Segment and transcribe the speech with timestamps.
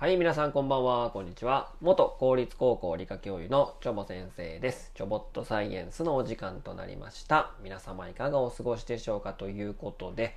[0.00, 1.74] はい、皆さんこんばんは、こんにちは。
[1.82, 4.92] 元公立高校理科教諭のチョボ先生です。
[4.94, 7.50] チョボットサイエンスのお時間となりました。
[7.62, 10.34] 皆様いかがお過ごしでしょうかということで、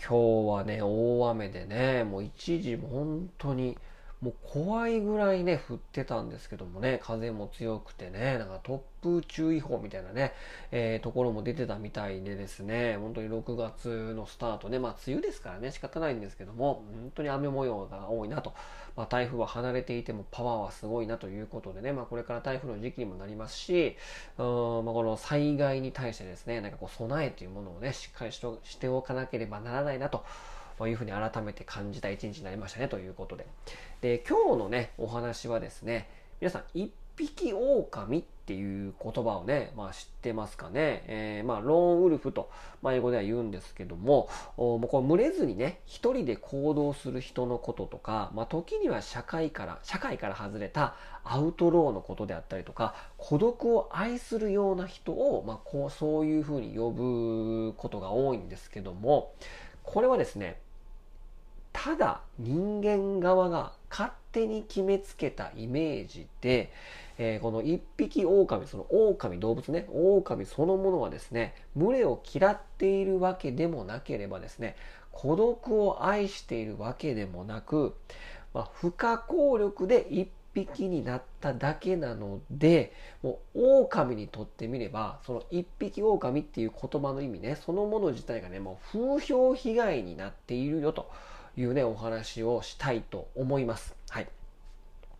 [0.00, 3.76] 今日はね、大雨でね、もう一時も本当に、
[4.26, 10.32] もう怖いぐらいね、降ってたんですけどもね、風も強くてね、なんか突風注意報みたいなね、
[10.72, 18.52] えーところも出てたみたいでですね、本当に6月のスタートね、まあ梅雨ですからね、仕方ないんですけども、本当に雨模様が多いなと。
[18.96, 23.94] まあ、台風は離れていてもパワーはすごいなということでね、まあ、これから台風の時期にもなりますし、
[24.38, 24.44] うん
[24.86, 30.24] まあ、この災害に対してですね、なんかこう備えというものをね、しっかりししておかなければならないなと。
[30.78, 33.46] まあいうふうに改めて感じた一日になりましたねということで。
[34.00, 36.08] で、今日のね、お話はですね、
[36.40, 41.02] 皆さん、一匹狼っていう言葉をね、まあ知ってますかね？
[41.06, 42.50] えーまあ、ローンウルフと、
[42.82, 59.32] まあ、英語では言うんですけども、もうこれ群れずにね、一人で行動する人のこととか、まあ、時には社会から、社会から外れたアウトローのことであったりとか、孤独を愛するような人を、まあ、こう、そういうふうに呼ぶことが多いんですけども、
[59.82, 60.60] これはですね、
[61.86, 66.72] ただ人間側が勝手に決めつけたイメージで、
[67.16, 74.74] えーこの一匹狼、その狼動物ね、狼そのものはですね、群れを嫌っているわけでもなければですね、
[75.12, 77.94] 孤独を愛しているわけでもなく、
[78.52, 82.92] まあ、不可抗力で一匹になっただけなので、
[83.22, 91.08] もう狼にとってみれば、その一匹狼っていう言葉の意味ね、そのもの自体がね、もう風評被害になっているよと。
[91.56, 93.94] いうね、お話をしたいと思います。
[94.08, 94.28] はい。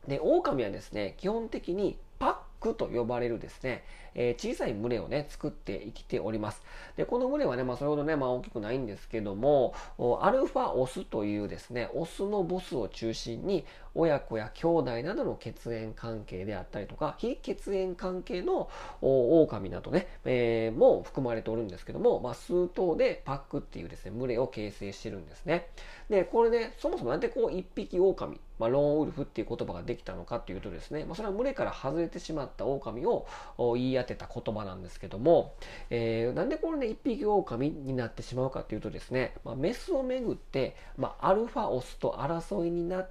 [0.07, 6.63] で、狼はですね、基本的にパックと呼ばれるですね、えー小さい群れをね、作って生きております。
[6.97, 9.75] で、この群れはね、まあそれほどね、まあ大きくないんですけども、
[10.21, 13.65] アルファオスというですね、オスのボスを中心に、
[13.97, 18.69] 親子や兄弟などの血縁関係であったりとか、非血縁関係の
[19.01, 25.69] 狼などね、えーも含まれておるんですけども、まあ数頭でパックっていうですね、群れを形成してるんですね。
[26.09, 33.27] で、これね、そもそもなんでこう一匹狼、まあ、ローンウルフっていう言葉ができたのかっていうとですね、まあ、それは群れから外れてしまった狼を
[33.75, 35.55] 言い当てた言葉なんですけども、
[35.91, 43.09] えーなんでこれね、一匹狼になってしまうかっていうとですね、まあ、メスをめぐって、まあ、アルファオスと争いになっ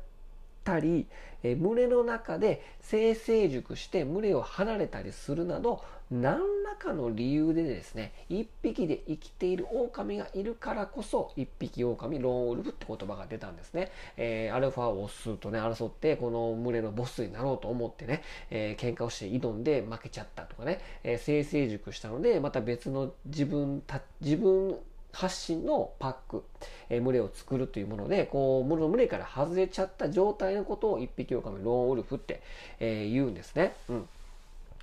[0.65, 1.07] たり、
[1.43, 24.77] えー群れの中で性成熟して群れを離れたりするなど何らかの理由でですね一匹で生きている狼がいるからこそ一匹狼ローンウルフって言葉が出たんですね、えーアルファオスとね争ってこの群れのボスになろうと思ってね、えー喧嘩をして挑んで負けちゃったとかね、えー性成熟したのでまた別の自分た自分
[25.15, 26.43] 発信のパック、
[26.89, 32.41] えー群れを作るというもので、こう、群れから外れちゃった状態のことを一匹狼、ローンウルフって、
[32.79, 33.73] えー言うんですね。
[33.89, 34.09] うん。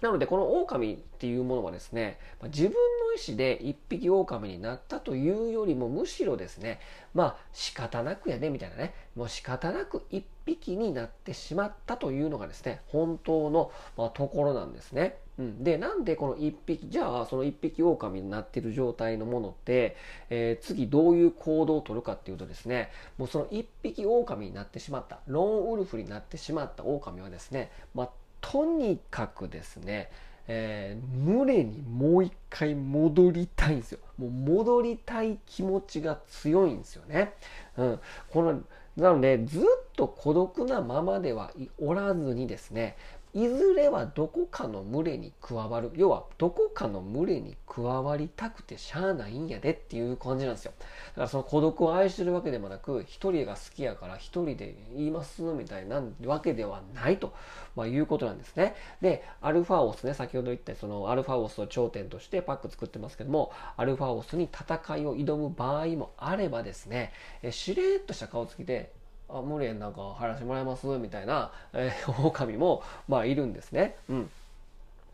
[0.00, 2.78] なので、この狼っていうものはですね、ま自分の
[3.14, 6.80] 意思で一匹狼になったというよりも、むしろですね、
[7.14, 15.18] まあ仕方なくやで、みたいなね、もう仕方なく一匹になってしまったというのがですね、本当の、まあ、ところなんですね。
[15.38, 19.96] うん、で、なんでこの一匹、じゃあその一匹狼になっている状態のものって、
[20.28, 28.10] えー次どういう行動を取るかっていうとですね、もうその一匹狼になってしまった、ローンウルフになってしまった狼はですね、まあ、
[28.40, 30.10] とにかくですね、
[30.48, 34.00] えー群れにもう一回戻りたいんですよ。
[34.18, 37.32] もう戻りたい気持ちが強いんですよね。
[37.78, 38.00] うん。
[38.30, 38.60] この、
[38.96, 39.62] なので、ずっ
[39.96, 42.96] と孤独なままではおらずにですね、
[43.34, 45.90] いずれはどこかの群れに加わる。
[45.94, 50.72] 要は、どこかの群れに加わりたくてしゃあないんやでっていう感じなんですよ。
[50.78, 50.84] だ
[51.14, 57.32] からその孤独を愛してるわけでもなく、一人が好きやから一人で言いますみたいなわけではないと、
[57.74, 58.74] まあ、いうことなんですね。
[59.00, 67.12] で、アルファオスね、先ほど言ったそのアルファオスを頂点としてパック作ってますけども、アルファオスに戦いを挑む場合もあればですね、
[67.42, 68.92] えしれーっとした顔つきで、
[69.32, 70.86] あ、無理やんなんか入らせてもらいます？
[70.86, 73.96] みたいな、えー、 狼も、まあ、いるんですね。
[74.08, 74.30] うん。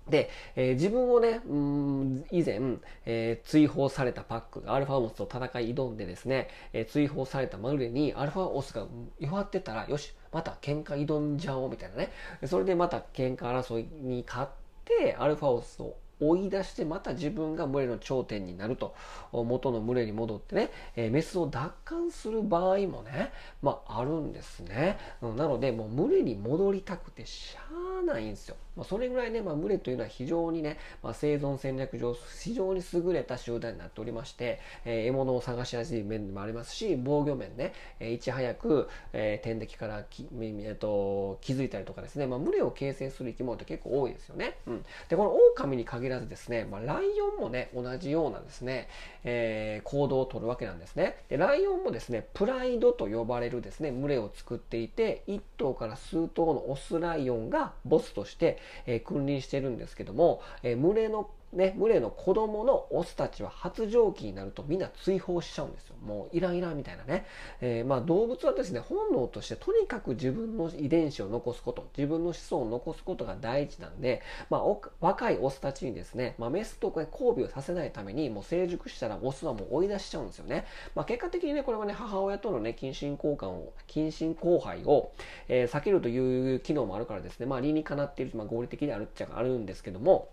[0.09, 2.61] で、えー自分をね、うん以前、
[3.05, 8.87] えー追放されたパックがアルファオスと戦い挑んでですね、えー追放されたマグレにアルファオスが
[9.19, 12.11] 弱ってたら、よし、また喧嘩挑んじゃおうみたいなね。
[12.47, 14.51] それでまた喧嘩争いに勝っ
[14.85, 18.95] て、アルファオスを追い出してまた自分が群れの頂点になると
[19.33, 23.33] 元の群れに戻ってね、えー、メスを奪還する場合もね、
[23.63, 27.61] まあ、あるんですね、うん、なのでもう群れに戻りたくてしゃ
[28.01, 48.89] あないんですよ、まあ、それぐらいね、まあ、群れというのは非常にね、まあ、生存戦略上非常に優れた集団になっておりまして、えー、獲物を探しやすい面でもありますし防御面ね、えー、いち早く、えー、天敵からき、えーと、気づいたりとかですね、まあ、群れを形成する生き物って結構多いですよね、うん、でこの狼に限らずですね、まあ、ライオンもね同じようなですね、
[49.25, 51.17] えー、行動をとるわけなんですね。
[51.29, 65.97] でライオンもですねプライドと呼ばれるですね群れを作っていて1頭から数頭のオスライオンがボスとして、えー、君臨してるんですけども、えー、群れのね、群れの子供のオスたちは発情期になるとみんな追放しちゃうんですよ。
[66.05, 67.25] もうイライラみたいなね。
[67.61, 74.63] えー、まあ動物はですね、本能としてとにかく自分の遺伝子を残すこと、自分の子孫を残すことが大事なんで、まあ
[75.01, 80.67] 若いオスたちにですね、まあメスと交尾をさせないためにもう成熟したらオスはもう追い出しちゃうんですよね。
[80.95, 85.13] まあ結果的にね、これはね、母親とのね、近親交換を、近親交配を、
[85.49, 90.29] えー、避けるという機能もあるからですね、まあ理にかなっている、まあ合理的であるっちゃあるんですけども、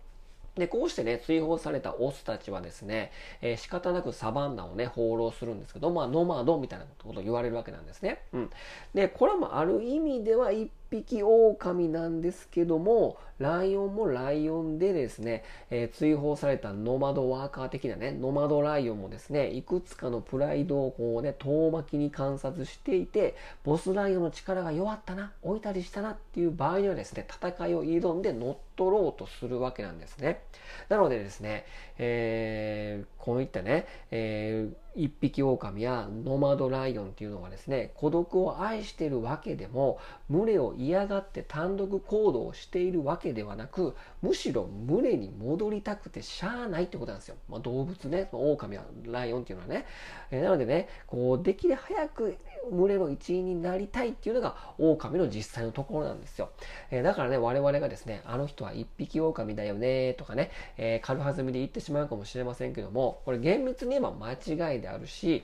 [0.56, 3.12] で、こうしてね、追放されたオスたちはですね、
[3.42, 8.22] えー、仕方なくサバンナをね、放浪するんですけど、まあ、ノマドみたいなことを言われるわけなんですね。
[8.34, 8.50] うん。
[8.94, 30.42] で、これもある意味では一匹狼なんですけども、ライオンもライオンでですね、えー、追放されたノマドワーカー的なね、ノマドライオンもですね、いくつかのプライドをこうね、遠巻きに観察していて、ボスライオンの力が弱ったな、置いたりしたなっていう場合にはですね、戦いを挑んで乗っ取ろうとするわけなんですね。
[30.90, 31.66] なのでですね、
[31.98, 40.00] えー、こういったね、えー一匹狼やノマドライオンっていうのはですね孤独を愛してるわけでも
[40.30, 49.86] 群れを嫌がって単独行動をしているわけではなくむしろ群れに戻りたくてしゃあないってことなんですよ、まあ、動物ね狼やライオンっていうのはね、
[50.32, 52.38] え、なのでねこうできる早く
[52.72, 56.50] 群れの一員になりたいっていうのが狼の実際のところなんですよ、
[56.92, 65.44] えー、だからね我々がですねあの人は一匹狼だよねとかね、えー、軽はずみで言ってしまうかもしれませんけどもこれ厳密に言えば間違いであるし、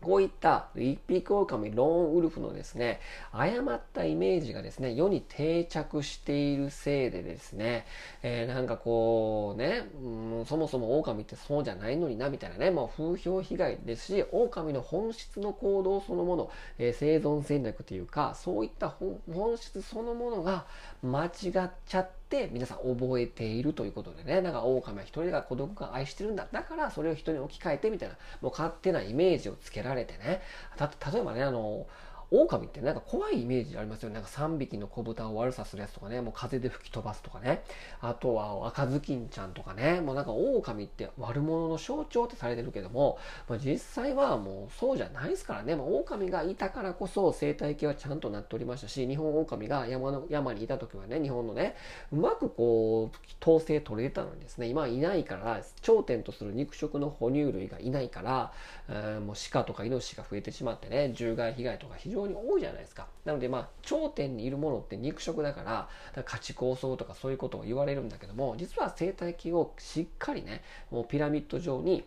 [0.00, 3.00] こういった一匹狼ローンウルフのですね、
[3.32, 7.84] 誤ったイメージがですね、世に定着しているせいでですね、
[8.22, 20.66] えー、なんかこうね、うん、そもそも狼ってそうじゃないのになみたいなね、もう風評被害ですし、狼の本質の行動そのもの、えー、生存戦略というか、そういった本質そのものが
[21.02, 26.46] 間違っちゃって、って皆さん覚えているということでね、なんか狼は一人が孤独感愛してるんだ。
[26.52, 30.42] だからそれを人に置き換えてみたいな、もう勝手なイメージをつけられてね。
[30.76, 31.86] た、例えばね、あの、
[32.30, 34.16] 狼ってなんか怖いイメージありますよね。
[34.16, 37.62] なんか3匹の子豚を悪さするやつとかね、もう風で吹き飛ばすとかね。
[38.00, 40.00] あとは赤ずきんちゃんとかね。
[40.00, 45.76] もうなんか狼って悪者の象徴ってされてるけども、まあ、実際はもうそうじゃないですからね。
[45.76, 51.76] まあ、狼がいたからこそ生態系はちゃんとなっておりましたし、日本狼が山の山にいた時はね、日本のね、
[52.12, 58.52] うまくこう、統制取れてたのにですね、今いないから、頂点とする肉食の哺乳類がいないから、
[58.88, 63.06] えー、もう鹿とかイノシシが増えてしまってね、獣害被害とか非常常に多いじゃないですか。
[63.24, 72.04] なのでまあ頂点にいるものって肉食だから、から家畜構想とかそういうことを言われるんだけども、実は生態系をしっかりね、もうピラミッド状に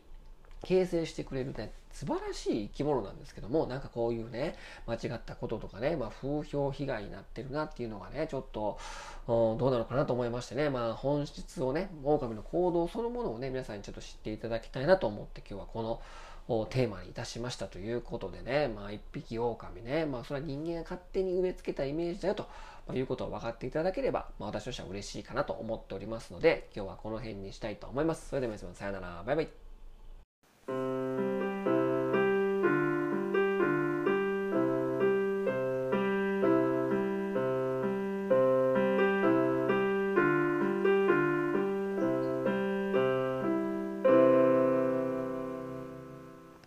[0.63, 4.55] 形成してくれるね、素晴らしい生き物なんですけども、なんかこういうね、
[4.87, 8.77] 間違ったこととかね、まあ風評被害になってるなっていうのがね、ちょっと、
[9.27, 16.01] どうなのかなと思いましてね、まあ本質をね、狼の行動そのものをね、皆さんにちょっと知っていただきたいなと思って今日はこの
[16.47, 22.47] テーマにいたしましたということでね、まあ一匹狼ね、まあそれは人間が勝手に植え付けたイメージだよと
[22.93, 28.29] いうことを分かっていただければ、まあ、私としては嬉しいかなと思っておりますので、今日はこの辺にしたいと思います。
[28.29, 29.60] それでは皆様さよなら、バイバイ。